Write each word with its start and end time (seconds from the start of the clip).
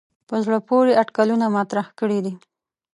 په 0.27 0.35
زړه 0.43 0.57
پورې 0.69 0.97
اټکلونه 1.01 1.45
مطرح 1.57 1.87
کړي 1.99 2.19
دي. 2.25 2.33